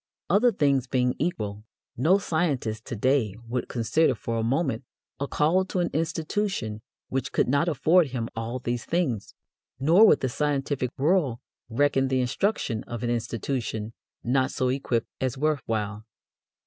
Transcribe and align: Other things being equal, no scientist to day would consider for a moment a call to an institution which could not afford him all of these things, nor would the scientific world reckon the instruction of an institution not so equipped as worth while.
Other 0.31 0.51
things 0.51 0.87
being 0.87 1.13
equal, 1.19 1.63
no 1.95 2.17
scientist 2.17 2.85
to 2.85 2.95
day 2.95 3.35
would 3.47 3.67
consider 3.67 4.15
for 4.15 4.37
a 4.39 4.43
moment 4.43 4.83
a 5.19 5.27
call 5.27 5.63
to 5.65 5.79
an 5.79 5.91
institution 5.93 6.81
which 7.09 7.31
could 7.31 7.47
not 7.47 7.67
afford 7.69 8.07
him 8.07 8.27
all 8.35 8.55
of 8.55 8.63
these 8.63 8.83
things, 8.83 9.35
nor 9.79 10.07
would 10.07 10.21
the 10.21 10.27
scientific 10.29 10.89
world 10.97 11.37
reckon 11.69 12.07
the 12.07 12.19
instruction 12.19 12.83
of 12.85 13.03
an 13.03 13.11
institution 13.11 13.93
not 14.23 14.49
so 14.49 14.69
equipped 14.69 15.05
as 15.21 15.37
worth 15.37 15.61
while. 15.67 16.03